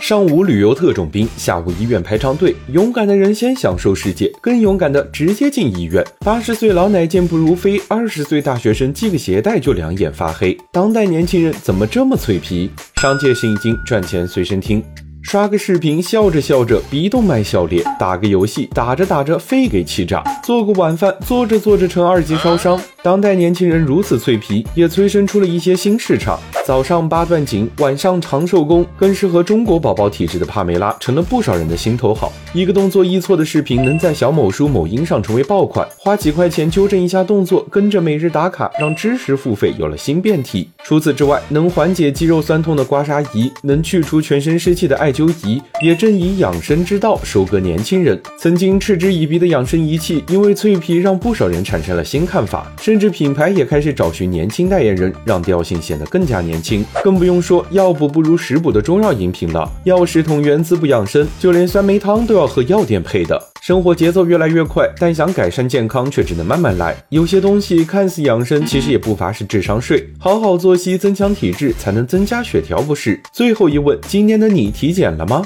[0.00, 2.54] 上午旅游特种兵，下午医院排长队。
[2.72, 6.02] 勇敢的人先享受世界，更勇敢的直接进医院。
[6.20, 10.56] 八十岁老奶健步如飞，二十岁大学生系个鞋带就两眼发黑。
[10.72, 12.70] 当代年轻人怎么这么脆皮？
[12.96, 14.82] 商界生意经，赚钱随身听。
[15.28, 22.80] 刷个视频，笑着笑着鼻动脉笑裂；打个游戏，打着打着肺给气炸；做个晚饭，做着做着成二级烧伤。
[23.02, 26.40] 当代年轻人如此脆皮，也催生出了一些新市场。
[26.64, 32.32] 早上八段锦，晚上长寿宫，更适合中国宝宝体质的帕梅拉成了不少人的心头好。
[32.54, 35.86] 一个动作一错的视频，能在小某书、某音上成为爆款。
[35.98, 40.68] 花几块钱纠正一下动作，跟着每日打卡，让知识付费有了新变体。
[40.84, 48.16] 除此之外，能缓解肌肉酸痛的刮痧仪，能去除全身湿气的艾灸究仪，也正以养生之道收割年轻人。
[48.38, 56.84] 曾经嗤之以鼻的养生仪器，因为脆皮，让不少人产生了新看法，甚至品牌也开始找寻年轻代言人，让调性显得更加年轻。
[57.02, 63.42] 更不用说药补不如食补的中药饮品了，药食同源，滋补养生，就连酸梅汤都要和药店配的。
[63.60, 66.96] 生活节奏越来越快，但想改善健康却只能慢慢来。
[67.10, 70.08] 有些东西看似养生，其实也不乏是智商税。
[70.18, 73.20] 好好作息，增强体质，才能增加血条，不是？
[73.32, 75.44] 最后一问，今年的你体检了吗？